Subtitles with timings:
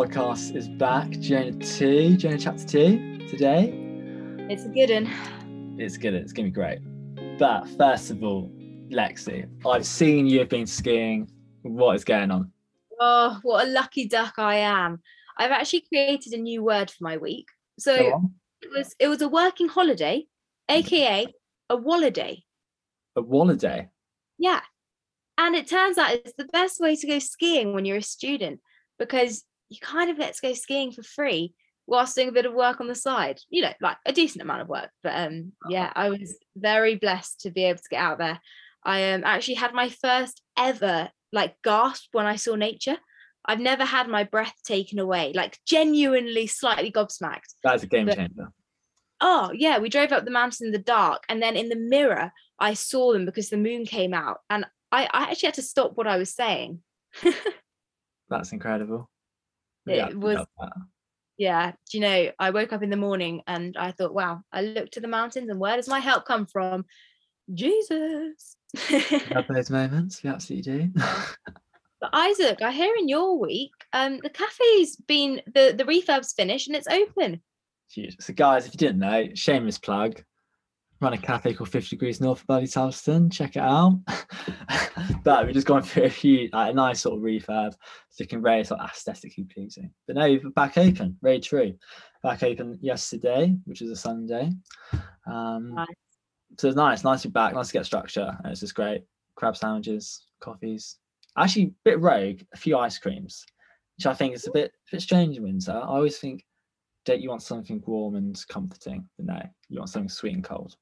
[0.00, 1.10] podcast is back.
[1.10, 3.70] Jonah 2, Jonah chapter 2 today.
[4.48, 5.76] It's a good one.
[5.78, 6.78] It's good, it's going to be great.
[7.38, 8.50] But first of all,
[8.90, 11.30] Lexi, I've seen you have been skiing.
[11.60, 12.50] What is going on?
[12.98, 15.02] Oh, what a lucky duck I am.
[15.36, 17.48] I've actually created a new word for my week.
[17.78, 17.92] So
[18.62, 20.24] it was it was a working holiday,
[20.70, 21.26] aka
[21.68, 22.42] a walladay.
[23.16, 23.90] A holiday.
[24.38, 24.60] Yeah.
[25.36, 28.60] And it turns out it's the best way to go skiing when you're a student
[28.98, 31.54] because you kind of get to go skiing for free
[31.86, 33.40] whilst doing a bit of work on the side.
[33.48, 34.90] You know, like a decent amount of work.
[35.02, 38.38] But um yeah, I was very blessed to be able to get out there.
[38.84, 42.98] I um actually had my first ever like gasp when I saw nature.
[43.46, 48.16] I've never had my breath taken away, like genuinely slightly gobsmacked That's a game But-
[48.16, 48.52] changer.
[49.22, 52.32] oh yeah we drove up the mountain in the dark and then in the mirror
[52.58, 55.96] i saw them because the moon came out and i, I actually had to stop
[55.96, 56.80] what i was saying
[58.28, 59.10] That's incredible.
[59.86, 60.46] It Yeah, was-
[61.38, 64.60] yeah do you know i woke up in the morning and i thought wow i
[64.60, 66.84] looked to the mountains and where does my help come from
[67.54, 68.56] jesus
[69.34, 70.22] Love those moments.
[70.22, 70.92] We absolutely do.
[72.00, 76.66] but isaac i hear in your week um the cafe's been the the refurb's finished
[76.68, 77.40] and it's open
[77.92, 78.16] Huge.
[78.20, 80.22] So, guys, if you didn't know, shameless plug.
[81.00, 83.32] Run a cafe called 50 Degrees North of Budleigh Salterton.
[83.32, 83.98] Check it out.
[85.24, 88.26] but we've just gone through a few, like a nice sort of refurb, so you
[88.26, 89.90] can very sort of aesthetically pleasing.
[90.06, 91.74] But now you're back open, very true.
[92.22, 94.50] Back open yesterday, which is a Sunday.
[95.26, 95.86] Um, Nice.
[96.58, 98.36] So it's nice, nice to be back, nice to get structure.
[98.42, 99.04] And it's just great.
[99.36, 100.98] Crab sandwiches, coffees.
[101.38, 103.46] Actually, a bit rogue, a few ice creams,
[103.96, 105.72] which I think is a bit, a bit strange in winter.
[105.72, 106.44] I always think
[107.06, 109.08] don't you want something warm and comforting?
[109.16, 110.76] But no, you want something sweet and cold.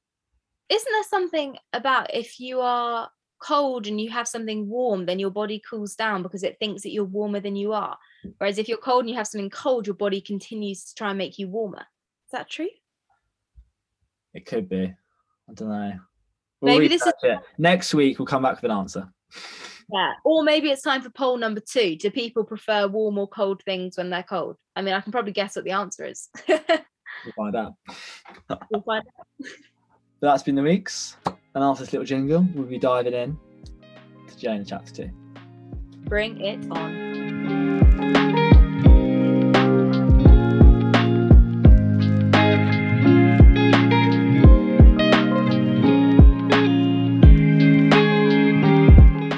[0.71, 5.31] Isn't there something about if you are cold and you have something warm then your
[5.31, 7.97] body cools down because it thinks that you're warmer than you are
[8.39, 11.19] whereas if you're cold and you have something cold your body continues to try and
[11.19, 11.79] make you warmer
[12.27, 12.69] is that true
[14.35, 14.85] It could be.
[15.49, 15.93] I don't know.
[16.61, 17.39] Maybe this is- it.
[17.57, 18.19] next week.
[18.19, 19.09] We'll come back with an answer.
[19.93, 23.63] yeah or maybe it's time for poll number two do people prefer warm or cold
[23.65, 26.29] things when they're cold i mean i can probably guess what the answer is
[27.25, 27.73] We'll find out.
[28.71, 29.47] We'll find out.
[30.21, 31.17] But that's been the weeks.
[31.27, 33.39] And after this little jingle, we'll be diving in
[34.27, 35.11] to Jonah chapter two.
[36.07, 37.07] bring it on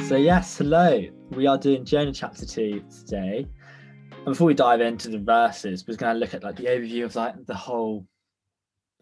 [0.09, 1.05] So yes, hello.
[1.33, 3.47] We are doing Jonah chapter two today.
[4.13, 7.05] And before we dive into the verses, we're going to look at like the overview
[7.05, 8.07] of like the whole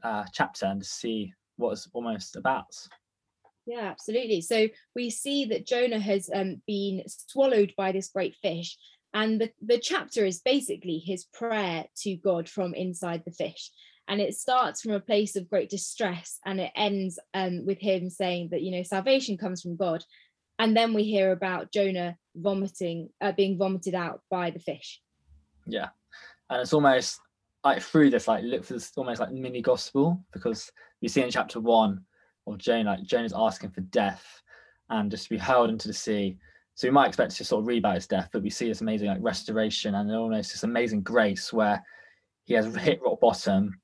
[0.03, 1.33] uh, chapter and see
[1.73, 2.75] it's almost about.
[3.67, 4.41] Yeah, absolutely.
[4.41, 8.79] So we see that Jonah has um, been swallowed by this great fish,
[9.13, 13.71] and the, the chapter is basically his prayer to God from inside the fish.
[14.07, 18.09] And it starts from a place of great distress, and it ends um, with him
[18.09, 20.03] saying that, you know, salvation comes from God.
[20.59, 25.01] And then we hear about Jonah vomiting, uh, being vomited out by the fish.
[25.67, 25.89] Yeah,
[26.49, 27.21] and it's almost
[27.65, 31.31] like through this, like look for this almost like mini gospel because we see in
[31.31, 32.05] chapter one
[32.47, 34.43] of Jonah, like Jonah's asking for death
[34.91, 36.39] and just to be hurled into the sea.
[36.75, 38.81] So we might expect to sort of read about his death, but we see this
[38.81, 41.83] amazing like restoration and almost this amazing grace where
[42.45, 43.79] he has hit rock bottom,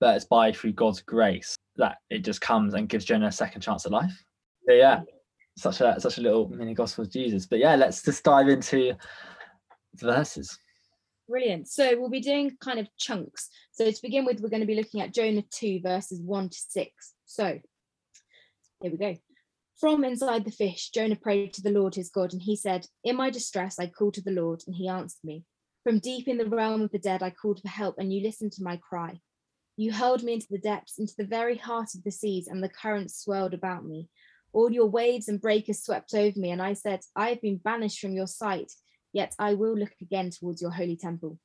[0.00, 3.60] but it's by through God's grace that it just comes and gives Jonah a second
[3.60, 4.24] chance at life.
[4.66, 5.02] Yeah,
[5.56, 7.46] such a such a little mini gospel of Jesus.
[7.46, 8.94] But yeah, let's just dive into
[9.94, 10.58] the verses.
[11.28, 11.68] Brilliant.
[11.68, 13.50] So we'll be doing kind of chunks.
[13.72, 16.58] So to begin with, we're going to be looking at Jonah 2, verses 1 to
[16.58, 17.14] 6.
[17.26, 17.60] So
[18.80, 19.16] here we go.
[19.78, 23.14] From inside the fish, Jonah prayed to the Lord his God, and he said, In
[23.14, 25.44] my distress, I called to the Lord, and he answered me.
[25.84, 28.52] From deep in the realm of the dead, I called for help, and you listened
[28.52, 29.20] to my cry.
[29.76, 32.68] You hurled me into the depths, into the very heart of the seas, and the
[32.68, 34.08] currents swirled about me.
[34.52, 38.00] All your waves and breakers swept over me, and I said, I have been banished
[38.00, 38.72] from your sight
[39.12, 41.38] yet I will look again towards your holy temple.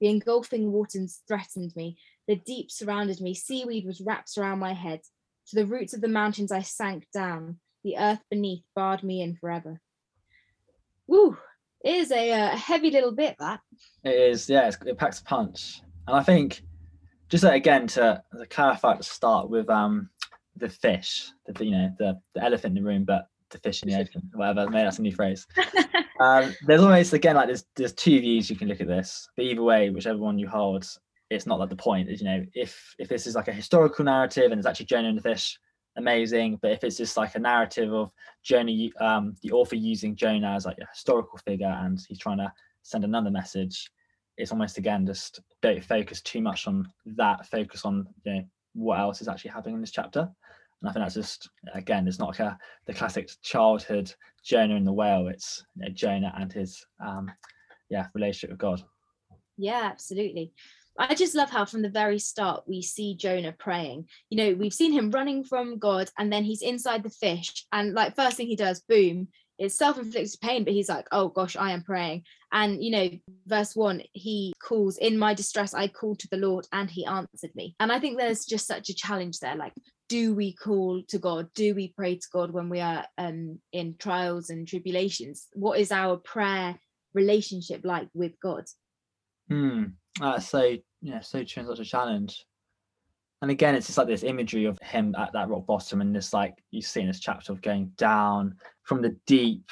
[0.00, 5.00] The engulfing waters threatened me, the deep surrounded me, seaweed was wrapped around my head.
[5.48, 9.34] To the roots of the mountains I sank down, the earth beneath barred me in
[9.36, 9.80] forever.
[11.06, 11.36] Woo!
[11.84, 13.60] It is a uh, heavy little bit that.
[14.04, 15.80] It is, yeah, it packs a punch.
[16.06, 16.62] And I think,
[17.28, 20.10] just like, again to, to clarify at the start with um
[20.56, 23.88] the fish, the you know the the elephant in the room, but the fish in
[23.88, 24.68] the ocean, whatever.
[24.68, 25.46] Maybe that's a new phrase.
[26.20, 29.44] um, there's always again like there's there's two views you can look at this, but
[29.44, 30.86] either way, whichever one you hold,
[31.30, 32.08] it's not like the point.
[32.08, 35.08] Is you know if if this is like a historical narrative and it's actually Jonah
[35.08, 35.58] and the fish,
[35.96, 36.58] amazing.
[36.62, 38.10] But if it's just like a narrative of
[38.42, 42.52] Jonah, um, the author using Jonah as like a historical figure and he's trying to
[42.82, 43.90] send another message,
[44.36, 47.46] it's almost again just don't focus too much on that.
[47.46, 48.44] Focus on you know
[48.74, 50.28] what else is actually happening in this chapter.
[50.80, 54.12] And I think that's just again, it's not like a, the classic childhood
[54.44, 55.28] Jonah and the whale.
[55.28, 57.30] It's you know, Jonah and his um,
[57.90, 58.82] yeah relationship with God.
[59.56, 60.52] Yeah, absolutely.
[60.98, 64.08] I just love how from the very start we see Jonah praying.
[64.30, 67.64] You know, we've seen him running from God and then he's inside the fish.
[67.72, 69.28] And like first thing he does, boom,
[69.58, 72.24] it's self-inflicted pain, but he's like, oh gosh, I am praying.
[72.50, 73.10] And you know,
[73.46, 77.54] verse one, he calls, in my distress, I called to the Lord and he answered
[77.54, 77.76] me.
[77.78, 79.56] And I think there's just such a challenge there.
[79.56, 79.74] Like,
[80.08, 81.48] do we call to God?
[81.54, 85.48] Do we pray to God when we are um in trials and tribulations?
[85.52, 86.78] What is our prayer
[87.14, 88.64] relationship like with God?
[89.48, 89.84] Hmm.
[90.20, 92.44] That's so yeah, so true and such a challenge.
[93.40, 96.32] And again, it's just like this imagery of him at that rock bottom, and this
[96.32, 99.70] like you see in this chapter of going down from the deep.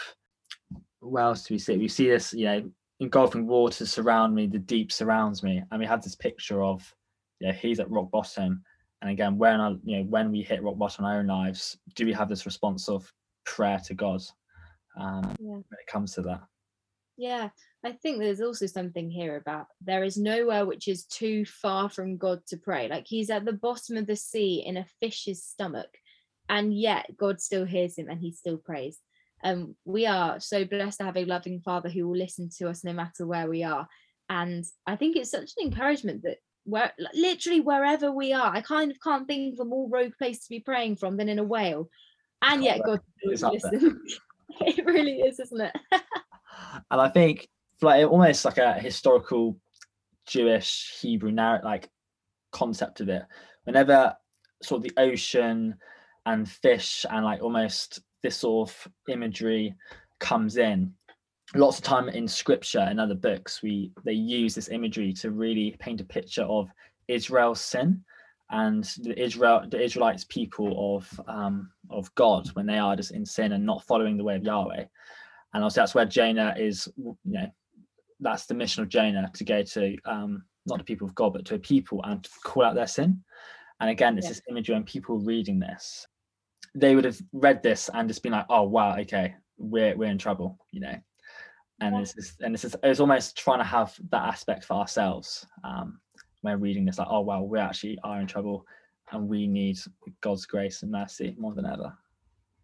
[1.00, 1.76] Where else do we see?
[1.76, 5.86] We see this, you know, engulfing waters surround me, the deep surrounds me, and we
[5.86, 6.82] have this picture of,
[7.40, 8.62] yeah, he's at rock bottom.
[9.02, 11.78] And again, when I, you know, when we hit rock bottom in our own lives,
[11.94, 13.10] do we have this response of
[13.44, 14.22] prayer to God
[14.98, 15.52] um, yeah.
[15.52, 16.42] when it comes to that?
[17.18, 17.48] Yeah,
[17.84, 22.18] I think there's also something here about there is nowhere which is too far from
[22.18, 22.88] God to pray.
[22.88, 25.88] Like he's at the bottom of the sea in a fish's stomach,
[26.48, 28.98] and yet God still hears him and he still prays.
[29.42, 32.84] Um, we are so blessed to have a loving Father who will listen to us
[32.84, 33.88] no matter where we are.
[34.28, 38.90] And I think it's such an encouragement that where literally wherever we are, I kind
[38.90, 41.44] of can't think of a more rogue place to be praying from than in a
[41.44, 41.88] whale.
[42.42, 45.76] And yet God it really is, isn't it?
[45.92, 47.48] and I think
[47.80, 49.56] like almost like a historical
[50.26, 51.88] Jewish Hebrew narrative like
[52.50, 53.22] concept of it.
[53.64, 54.14] Whenever
[54.62, 55.76] sort of the ocean
[56.24, 59.74] and fish and like almost this sort of imagery
[60.18, 60.94] comes in,
[61.54, 65.76] lots of time in scripture and other books, we they use this imagery to really
[65.78, 66.68] paint a picture of
[67.08, 68.04] Israel's sin
[68.50, 73.24] and the Israel the Israelites people of um, of God when they are just in
[73.24, 74.84] sin and not following the way of Yahweh.
[75.54, 77.50] And also that's where Jonah is, you know,
[78.20, 81.44] that's the mission of Jonah to go to um, not the people of God, but
[81.46, 83.22] to a people and call out their sin.
[83.80, 84.30] And again, it's yeah.
[84.30, 86.06] this imagery when people reading this,
[86.74, 90.18] they would have read this and just been like, "Oh wow, okay, we're we're in
[90.18, 90.96] trouble," you know.
[91.80, 92.00] And yeah.
[92.00, 96.00] this is and this is it's almost trying to have that aspect for ourselves um,
[96.40, 98.64] when reading this, like, "Oh wow, we actually are in trouble,
[99.12, 99.78] and we need
[100.22, 101.92] God's grace and mercy more than ever."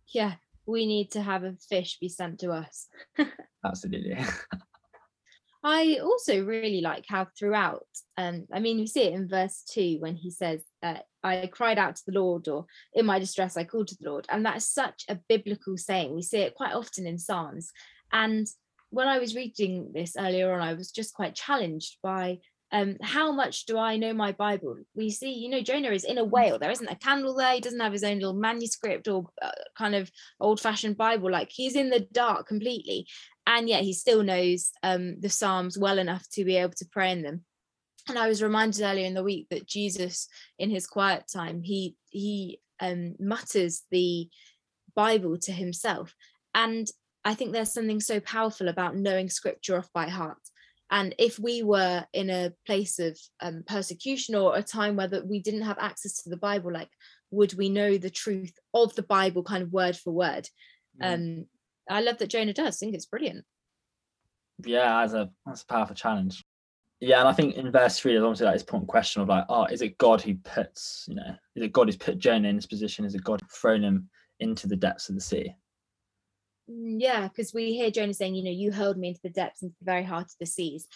[0.08, 0.34] Yeah,
[0.66, 2.88] we need to have a fish be sent to us.
[3.64, 4.16] Absolutely.
[5.64, 7.86] I also really like how throughout,
[8.16, 11.78] um, I mean, you see it in verse two when he says, uh, I cried
[11.78, 14.26] out to the Lord, or in my distress, I called to the Lord.
[14.28, 16.14] And that's such a biblical saying.
[16.14, 17.70] We see it quite often in Psalms.
[18.12, 18.48] And
[18.92, 22.38] when I was reading this earlier on, I was just quite challenged by
[22.72, 24.76] um, how much do I know my Bible?
[24.94, 26.58] We see, you know, Jonah is in a whale.
[26.58, 27.54] There isn't a candle there.
[27.54, 30.10] He doesn't have his own little manuscript or uh, kind of
[30.40, 31.30] old fashioned Bible.
[31.30, 33.06] Like he's in the dark completely.
[33.46, 37.12] And yet he still knows um, the Psalms well enough to be able to pray
[37.12, 37.44] in them.
[38.08, 41.96] And I was reminded earlier in the week that Jesus, in his quiet time, he
[42.10, 44.28] he um, mutters the
[44.94, 46.14] Bible to himself.
[46.54, 46.88] And
[47.24, 50.38] I think there's something so powerful about knowing scripture off by heart.
[50.90, 55.26] And if we were in a place of um, persecution or a time where that
[55.26, 56.90] we didn't have access to the bible like
[57.30, 60.46] would we know the truth of the bible kind of word for word?
[61.00, 61.14] Mm.
[61.14, 61.46] um
[61.88, 62.76] i love that jonah does.
[62.76, 63.44] I think it's brilliant.
[64.64, 66.44] Yeah as a that's a powerful challenge.
[67.00, 69.46] Yeah and i think in verse three there's obviously like this important question of like
[69.48, 72.56] oh is it god who puts you know is it god who's put jonah in
[72.56, 73.06] this position?
[73.06, 74.10] Is it god who's thrown him
[74.40, 75.54] into the depths of the sea
[76.80, 79.74] yeah because we hear jonah saying you know you hurled me into the depths into
[79.80, 80.86] the very heart of the seas.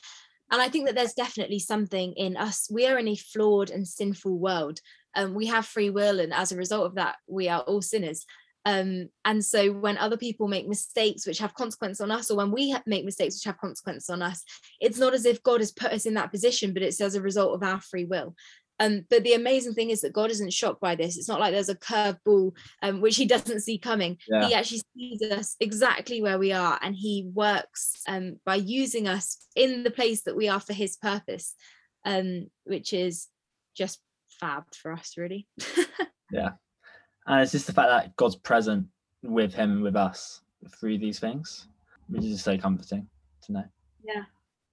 [0.51, 2.69] And i think that there's definitely something in us.
[2.71, 4.81] We are in a flawed and sinful world
[5.15, 7.83] and um, we have free will and as a result of that we are all
[7.83, 8.25] sinners.
[8.65, 12.51] Um, and so when other people make mistakes which have consequence on us or when
[12.51, 14.43] we make mistakes which have consequence on us
[14.81, 17.21] it's not as if god has put us in that position but it's as a
[17.21, 18.35] result of our free will
[18.79, 21.17] um, but the amazing thing is that God isn't shocked by this.
[21.17, 22.53] It's not like there's a curveball
[22.83, 24.19] um, which He doesn't see coming.
[24.29, 24.47] Yeah.
[24.47, 29.39] He actually sees us exactly where we are, and He works um, by using us
[29.55, 31.55] in the place that we are for His purpose,
[32.05, 33.29] um, which is
[33.75, 34.01] just
[34.41, 35.47] fab for us, really.
[36.31, 36.51] yeah,
[37.27, 38.87] and it's just the fact that God's present
[39.23, 40.43] with Him and with us
[40.79, 41.69] through these things,
[42.09, 43.09] which is just so comforting
[43.43, 43.65] to know.
[44.05, 44.25] Yeah.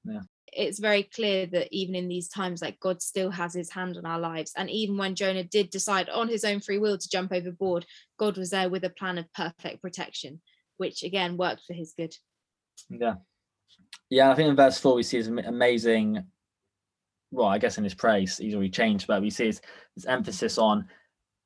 [0.05, 0.21] Yeah
[0.55, 4.05] it's very clear that even in these times like god still has his hand on
[4.05, 7.31] our lives and even when jonah did decide on his own free will to jump
[7.31, 7.85] overboard
[8.17, 10.41] god was there with a plan of perfect protection
[10.77, 12.15] which again worked for his good
[12.89, 13.15] yeah
[14.09, 16.23] Yeah, I think in verse four we see his amazing.
[17.31, 19.61] Well, I guess in his praise, he's already changed, but we see his,
[19.95, 20.87] his emphasis on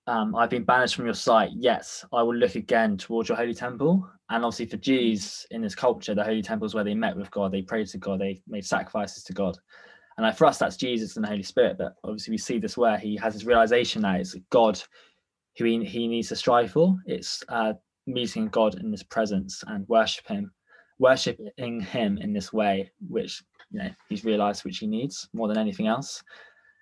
[0.08, 3.54] um, I've been banished from your sight, Yes, I will look again towards your holy
[3.54, 4.10] temple.
[4.30, 7.32] And obviously, for Jews in this culture, the holy temple is where they met with
[7.32, 9.58] God, they prayed to God, they made sacrifices to God.
[10.18, 11.78] And like for us, that's Jesus and the Holy Spirit.
[11.78, 14.82] But obviously, we see this where he has his realization that it's God
[15.58, 16.98] who he, he needs to strive for.
[17.06, 17.74] It's uh,
[18.06, 20.52] meeting God in His presence and worship Him,
[21.00, 25.58] worshiping Him in this way, which you know he's realized which he needs more than
[25.58, 26.24] anything else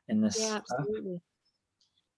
[0.10, 0.38] in this.
[0.39, 1.22] Yeah, earth.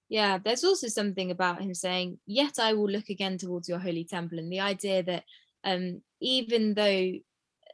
[0.09, 4.05] Yeah, there's also something about him saying, Yet I will look again towards your holy
[4.05, 4.39] temple.
[4.39, 5.23] And the idea that
[5.63, 7.11] um, even though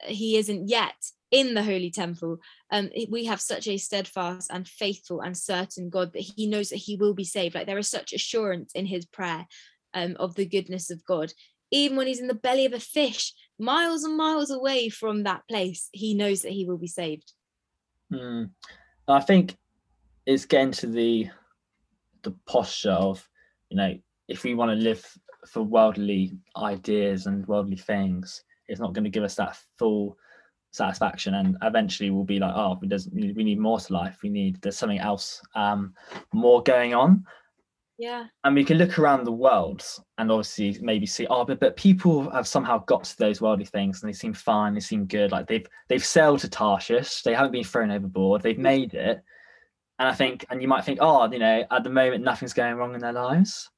[0.06, 0.96] he isn't yet
[1.30, 2.40] in the holy temple,
[2.72, 6.78] um, we have such a steadfast and faithful and certain God that he knows that
[6.78, 7.56] he will be saved.
[7.56, 9.46] Like there is such assurance in his prayer
[9.94, 11.32] um, of the goodness of God.
[11.70, 15.42] Even when he's in the belly of a fish, miles and miles away from that
[15.48, 17.32] place, he knows that he will be saved.
[18.12, 18.52] Mm.
[19.08, 19.56] I think
[20.26, 21.30] it's getting to the
[22.24, 23.28] the posture of,
[23.70, 25.06] you know, if we want to live
[25.48, 30.18] for worldly ideas and worldly things, it's not going to give us that full
[30.72, 31.36] satisfaction.
[31.36, 34.18] And eventually we'll be like, oh, we doesn't we need more to life.
[34.24, 35.94] We need there's something else um
[36.34, 37.26] more going on.
[38.00, 38.26] Yeah.
[38.44, 39.86] And we can look around the world
[40.18, 44.02] and obviously maybe see, oh, but, but people have somehow got to those worldly things
[44.02, 45.32] and they seem fine, they seem good.
[45.32, 49.24] Like they've they've sailed to Tarshish, they haven't been thrown overboard, they've made it.
[50.00, 52.76] And I think, and you might think, oh, you know, at the moment nothing's going
[52.76, 53.70] wrong in their lives.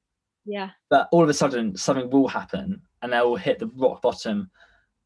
[0.44, 0.70] Yeah.
[0.88, 4.50] But all of a sudden something will happen and they'll hit the rock bottom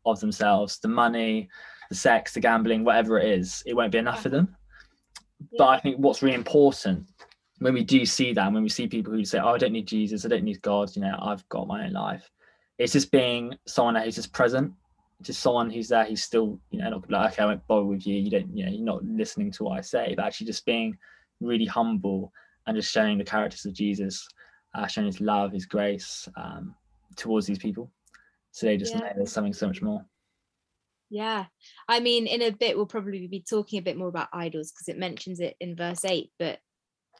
[0.07, 1.49] of themselves, the money,
[1.89, 4.57] the sex, the gambling, whatever it is, it won't be enough for them.
[5.59, 7.07] But I think what's really important
[7.59, 9.87] when we do see that, when we see people who say, "Oh, I don't need
[9.87, 12.31] Jesus, I don't need God," you know, I've got my own life.
[12.79, 14.73] It's just being someone who's just present,
[15.23, 16.05] just someone who's there.
[16.05, 18.65] He's still, you know, not like, "Okay, I won't bother with you." You don't, you
[18.65, 20.97] know, you're not listening to what I say, but actually just being
[21.41, 22.33] really humble
[22.67, 24.29] and just showing the characters of Jesus,
[24.75, 26.75] uh, showing His love, His grace um,
[27.17, 27.91] towards these people,
[28.51, 29.01] so they just Yeah.
[29.01, 30.05] know there's something so much more.
[31.11, 31.47] Yeah.
[31.89, 34.89] I mean, in a bit, we'll probably be talking a bit more about idols because
[34.89, 36.31] it mentions it in verse 8.
[36.39, 36.61] But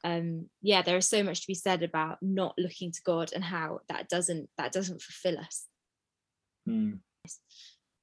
[0.05, 3.45] um, yeah, there is so much to be said about not looking to God and
[3.45, 5.67] how that doesn't that doesn't fulfill us.
[6.67, 6.95] Hmm.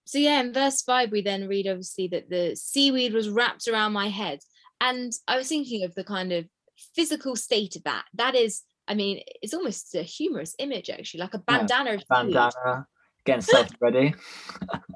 [0.08, 3.92] So yeah, in verse 5, we then read obviously that the seaweed was wrapped around
[3.92, 4.40] my head.
[4.80, 6.46] And I was thinking of the kind of
[6.96, 8.06] physical state of that.
[8.14, 12.34] That is, I mean, it's almost a humorous image actually, like a Yeah, bandana seaweed.
[12.36, 12.88] Bandana,
[13.26, 14.16] getting self ready.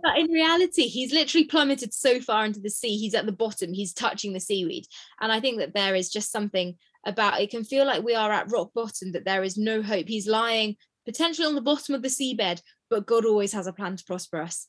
[0.04, 2.98] But in reality, he's literally plummeted so far into the sea.
[2.98, 3.72] He's at the bottom.
[3.72, 4.88] He's touching the seaweed.
[5.20, 6.76] And I think that there is just something
[7.06, 10.08] about it can feel like we are at rock bottom, that there is no hope.
[10.08, 13.96] He's lying potentially on the bottom of the seabed, but God always has a plan
[13.96, 14.68] to prosper us.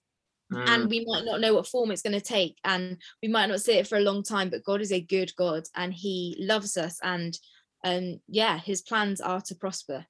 [0.53, 0.65] Hmm.
[0.67, 2.59] And we might not know what form it's going to take.
[2.65, 5.35] And we might not see it for a long time, but God is a good
[5.37, 6.99] God and he loves us.
[7.03, 7.37] And
[7.85, 10.07] um, yeah, his plans are to prosper.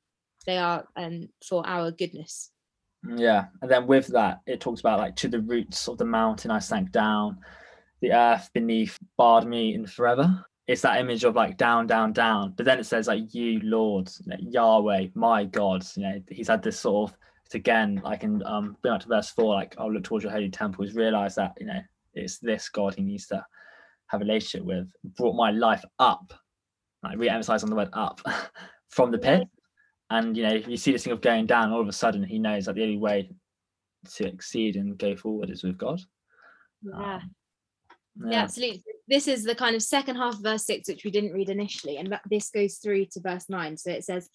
[0.46, 2.50] They are um, for our goodness.
[3.16, 6.50] Yeah, and then with that, it talks about like to the roots of the mountain
[6.52, 7.38] I sank down,
[8.00, 10.44] the earth beneath barred me in forever.
[10.68, 12.54] It's that image of like down, down, down.
[12.56, 14.08] But then it says like you, Lord,
[14.38, 15.84] Yahweh, my God.
[15.96, 17.16] You know, he's had this sort of
[17.54, 20.50] again, like in um bring up to verse four, like I'll look towards your holy
[20.50, 21.80] temple, he's realized that, you know,
[22.14, 23.44] it's this God he needs to
[24.08, 26.32] have a relationship with, brought my life up.
[27.02, 28.20] Like re-emphasize on the word up
[28.90, 29.48] from the pit.
[30.10, 32.38] And you know, you see this thing of going down, all of a sudden he
[32.38, 33.30] knows that the only way
[34.14, 36.00] to exceed and go forward is with God.
[36.82, 37.14] Yeah.
[37.14, 37.30] Um,
[38.30, 38.84] Yeah, absolutely.
[39.08, 41.96] This is the kind of second half of verse six, which we didn't read initially,
[41.96, 43.76] and this goes through to verse nine.
[43.76, 44.28] So it says,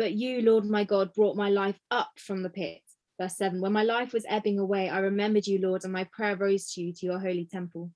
[0.00, 2.80] But you, Lord my God, brought my life up from the pit.
[3.20, 6.36] Verse seven, when my life was ebbing away, I remembered you, Lord, and my prayer
[6.36, 7.90] rose to you to your holy temple.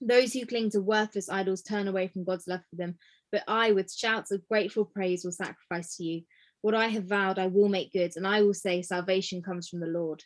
[0.00, 2.96] Those who cling to worthless idols turn away from God's love for them,
[3.30, 6.22] but I, with shouts of grateful praise, will sacrifice to you.
[6.62, 9.80] What I have vowed, I will make good, and I will say, Salvation comes from
[9.80, 10.22] the Lord.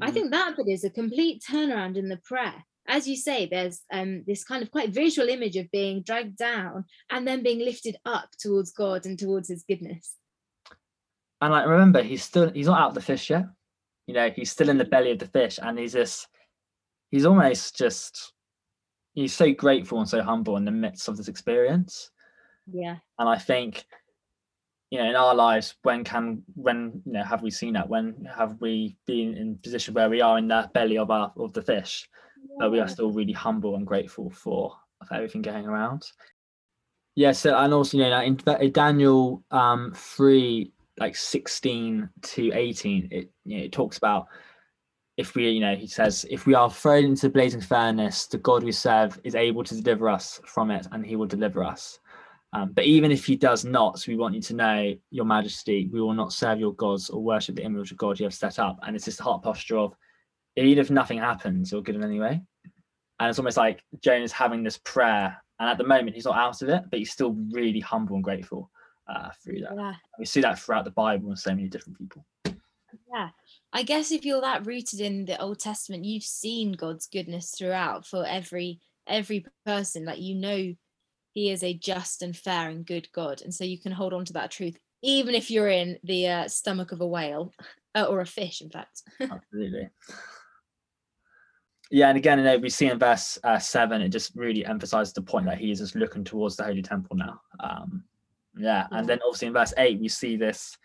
[0.00, 0.14] I Mm.
[0.14, 2.64] think that bit is a complete turnaround in the prayer.
[2.86, 6.84] As you say, there's um, this kind of quite visual image of being dragged down
[7.10, 10.16] and then being lifted up towards God and towards His goodness.
[11.40, 13.46] And like remember, he's still he's not out of the fish yet.
[14.06, 16.26] You know, he's still in the belly of the fish, and he's just
[17.10, 18.32] he's almost just
[19.14, 22.10] he's so grateful and so humble in the midst of this experience.
[22.72, 23.84] Yeah, And I think,
[24.90, 27.88] you know, in our lives, when can when you know have we seen that?
[27.88, 31.32] When have we been in a position where we are in the belly of our
[31.36, 32.08] of the fish,
[32.58, 36.02] but we are still really humble and grateful for, for everything going around?
[37.14, 37.32] Yeah.
[37.32, 43.28] So and also, you know, in, in Daniel um three like 16 to 18 it
[43.44, 44.28] you know it talks about
[45.16, 48.64] if we, you know, he says, if we are thrown into blazing furnace, the God
[48.64, 52.00] we serve is able to deliver us from it, and he will deliver us.
[52.52, 56.00] Um, but even if he does not, we want you to know, Your Majesty, we
[56.00, 58.78] will not serve your gods or worship the image of God you have set up.
[58.82, 59.94] And it's this heart posture of,
[60.56, 62.42] even if nothing happens, you're good in any way.
[63.20, 66.62] And it's almost like Jonah's having this prayer, and at the moment he's not out
[66.62, 68.70] of it, but he's still really humble and grateful
[69.08, 69.76] uh, through that.
[69.76, 69.94] Yeah.
[70.18, 72.24] We see that throughout the Bible and so many different people.
[73.12, 73.30] Yeah.
[73.72, 78.06] I guess if you're that rooted in the Old Testament, you've seen God's goodness throughout
[78.06, 80.04] for every every person.
[80.04, 80.74] Like you know
[81.32, 83.42] he is a just and fair and good God.
[83.42, 86.48] And so you can hold on to that truth, even if you're in the uh,
[86.48, 87.52] stomach of a whale
[87.94, 89.02] uh, or a fish, in fact.
[89.20, 89.88] Absolutely.
[91.90, 95.12] Yeah, and again, you know, we see in verse uh, seven, it just really emphasizes
[95.12, 97.40] the point that he is just looking towards the holy temple now.
[97.60, 98.04] Um,
[98.56, 100.76] yeah, and then obviously in verse eight, we see this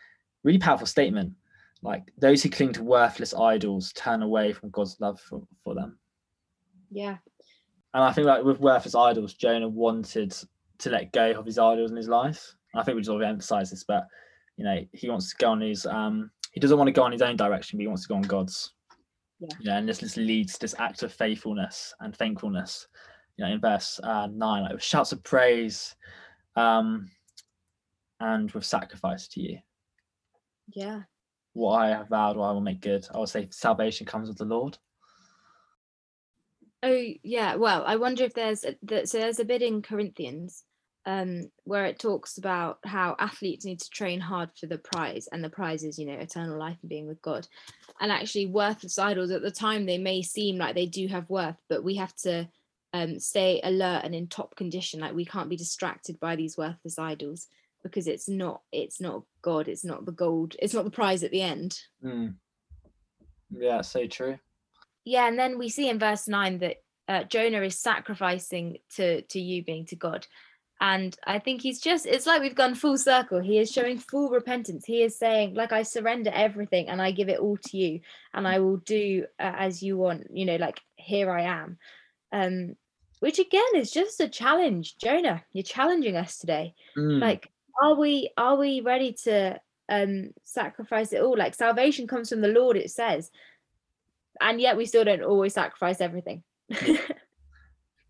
[0.43, 1.33] really powerful statement
[1.81, 5.97] like, those who cling to worthless idols turn away from God's love for, for them.
[6.91, 7.17] yeah.
[7.93, 10.35] And I think like with worthless idols, Jonah wanted
[10.79, 12.53] to let go of his idols in his life.
[12.75, 14.05] I think we just already emphasized this, but
[14.57, 17.11] you know, he wants to go on his um he doesn't want to go on
[17.11, 18.73] his own direction, but he wants to go on God's.
[19.39, 19.55] Yeah.
[19.59, 22.87] Yeah, and this, this leads to this act of faithfulness and thankfulness.
[23.37, 25.95] You know, in verse uh, nine, like with shouts of praise,
[26.57, 27.09] um,
[28.19, 29.59] and with sacrifice to you.
[30.73, 31.03] Yeah.
[31.53, 33.07] What I have vowed, what I will make good.
[33.13, 34.77] I will say salvation comes with the Lord.
[36.83, 39.09] Oh yeah, well, I wonder if there's a, that.
[39.09, 40.63] So there's a bit in Corinthians
[41.09, 45.43] um, where it talks about how athletes need to train hard for the prize, and
[45.43, 47.47] the prize is, you know, eternal life and being with God.
[47.99, 51.55] And actually, worthless idols at the time they may seem like they do have worth,
[51.67, 52.47] but we have to
[52.93, 54.99] um, stay alert and in top condition.
[54.99, 57.47] Like we can't be distracted by these worthless idols
[57.81, 58.61] because it's not.
[58.71, 59.67] It's not God.
[59.67, 60.55] It's not the gold.
[60.59, 61.79] It's not the prize at the end.
[62.05, 62.35] Mm.
[63.49, 64.37] Yeah, so true.
[65.05, 66.75] yeah and then we see in verse 9 that
[67.07, 70.27] uh, jonah is sacrificing to to you being to god
[70.81, 73.39] and i think he's just it's like we've gone full circle.
[73.39, 74.85] He is showing full repentance.
[74.85, 78.01] He is saying like i surrender everything and i give it all to you
[78.33, 81.77] and i will do uh, as you want you know like here i am.
[82.31, 82.75] Um
[83.19, 84.97] which again is just a challenge.
[84.97, 86.73] Jonah you're challenging us today.
[86.97, 87.19] Mm.
[87.19, 91.37] like are we are we ready to um sacrifice it all?
[91.37, 93.31] Like salvation comes from the lord it says.
[94.41, 96.43] And yet we still don't always sacrifice everything.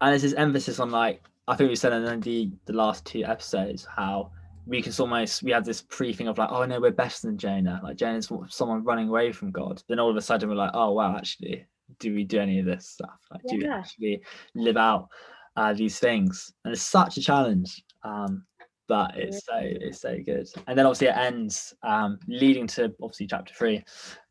[0.02, 3.24] And there's this emphasis on like I think we said in the the last two
[3.26, 4.32] episodes how
[4.68, 7.82] we can almost we have this pre-thing of like oh no we're better than Jonah.
[7.84, 9.82] Like Jonah's someone running away from God.
[9.90, 11.66] Then all of a sudden we're like oh wow actually
[11.98, 13.20] do we do any of this stuff?
[13.32, 14.22] Like do we actually
[14.54, 15.10] live out
[15.56, 16.54] uh, these things?
[16.64, 18.46] And it's such a challenge um
[18.88, 20.48] but it's so it's so good.
[20.68, 23.84] And then obviously it ends um leading to obviously chapter three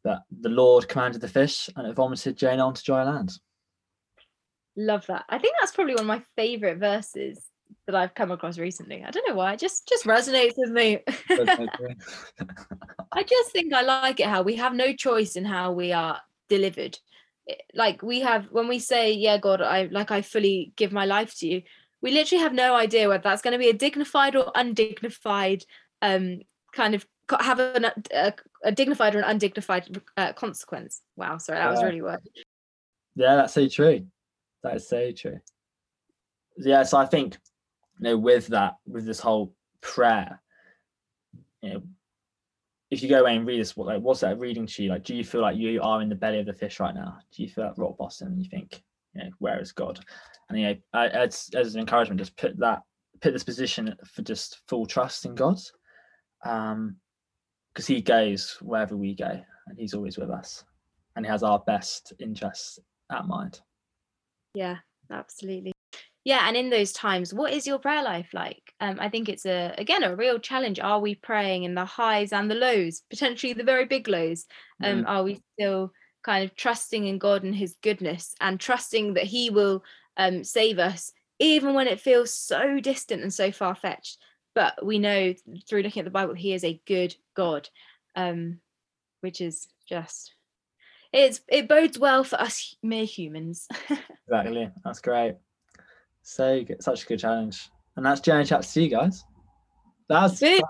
[0.05, 3.33] that the Lord commanded the fish and it vomited Jonah onto dry land
[4.79, 5.25] love that.
[5.29, 7.45] I think that's probably one of my favorite verses
[7.87, 9.05] that i've come across recently.
[9.05, 11.01] I don't know why it just just resonates with me.
[13.13, 16.21] I just think i like it how we have no choice in how we are
[16.49, 16.99] delivered.
[17.75, 21.35] Like we have when we say yeah god i like i fully give my life
[21.39, 21.63] to you
[22.03, 25.65] we literally have no idea whether that's going to be a dignified or undignified
[26.03, 26.41] um
[26.75, 27.07] kind of
[27.41, 31.01] have an, uh, a, a dignified or an undignified uh, consequence.
[31.17, 32.21] Wow sorry that was really weird.
[33.15, 34.07] Yeah, that's so true.
[34.69, 35.39] That is so true.
[36.59, 37.39] Yeah, so I think,
[37.99, 40.43] you know, with that, with this whole prayer,
[41.63, 41.83] you know,
[42.91, 44.91] if you go away and read this, what like what's that reading to you?
[44.91, 47.17] Like, do you feel like you are in the belly of the fish right now?
[47.35, 48.83] Do you feel like rock bottom and you think,
[49.15, 50.01] you know, where is God?
[50.51, 52.83] And you know, I- as as an encouragement, just put that
[53.23, 55.59] put this position for just full trust in God.
[56.45, 56.97] Um
[57.73, 60.63] because he goes wherever we go and he's always with us
[61.17, 62.79] and he has our best interests
[63.11, 63.61] at mind.
[64.55, 64.79] Yeah,
[65.11, 65.73] absolutely.
[66.25, 68.75] Yeah, and in those times, what is your prayer life like?
[68.81, 70.81] Um, I think it's a again a real challenge.
[70.81, 74.47] Are we praying in the highs and the lows, potentially the very big lows?
[74.83, 75.93] Um, are we still
[76.25, 79.85] kind of trusting in God and His goodness and trusting that He will
[80.19, 84.19] um, save us, even when it feels so distant and so far fetched?
[84.55, 85.35] But we know
[85.69, 87.69] through looking at the Bible, He is a good God,
[88.17, 88.61] um,
[89.23, 90.35] which is just
[91.13, 93.67] it's it bodes well for us mere humans.
[94.31, 94.71] Exactly.
[94.85, 95.37] That's great.
[96.21, 96.83] So good.
[96.83, 97.71] Such a good challenge.
[97.97, 99.25] And that's Jonah chapter two, guys.
[100.11, 100.63] That's that,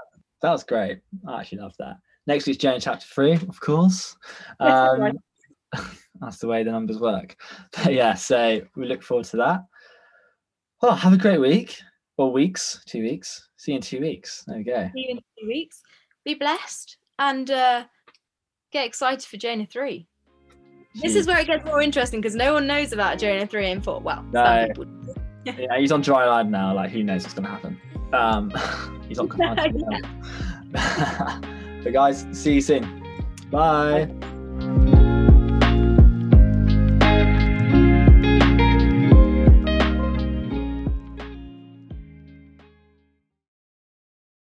[0.42, 1.01] that was great.
[1.27, 1.96] I actually love that.
[2.29, 4.16] Next week's Jonah chapter three, of course.
[4.61, 5.18] Um,
[6.20, 7.37] that's the way the numbers work.
[7.72, 9.64] But yeah, so we look forward to that.
[10.81, 11.81] Well, have a great week.
[12.16, 13.48] Or weeks, two weeks.
[13.57, 14.44] See you in two weeks.
[14.46, 14.90] There we go.
[14.94, 15.83] See you in two weeks.
[16.24, 17.85] Be blessed and uh,
[18.72, 20.07] get excited for Jonah 3.
[21.00, 23.84] This is where it gets more interesting because no one knows about Jonah 3 and
[23.84, 24.00] 4.
[24.00, 24.44] Well, No.
[24.44, 24.87] some people.
[25.44, 26.74] yeah, he's on dry land now.
[26.74, 27.80] Like, who knows what's going to happen?
[28.12, 28.52] Um,
[29.08, 29.78] he's on confined.
[29.78, 29.78] to
[30.72, 31.48] the
[31.84, 33.02] but guys, see you soon.
[33.50, 34.08] Bye.